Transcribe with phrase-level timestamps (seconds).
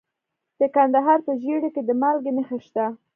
[0.59, 2.85] د کندهار په ژیړۍ کې د مالګې نښې شته.